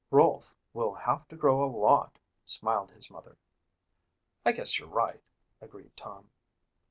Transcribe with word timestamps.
"Rolfe 0.09 0.55
will 0.73 0.95
have 0.95 1.27
to 1.27 1.35
grow 1.35 1.63
a 1.63 1.69
lot," 1.69 2.17
smiled 2.43 2.89
his 2.89 3.11
mother. 3.11 3.37
"I 4.43 4.51
guess 4.51 4.79
you're 4.79 4.87
right," 4.89 5.21
agreed 5.61 5.95
Tom. 5.95 6.31